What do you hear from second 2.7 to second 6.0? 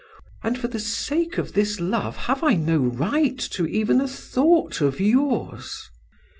right to even a thought of yours?